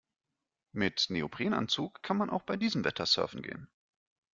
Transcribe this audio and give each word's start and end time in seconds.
Mit 0.71 1.11
Neoprenanzug 1.11 2.01
kann 2.01 2.17
man 2.17 2.31
auch 2.31 2.41
bei 2.41 2.57
diesem 2.57 2.83
Wetter 2.83 3.05
surfen 3.05 3.43
gehen. 3.43 3.69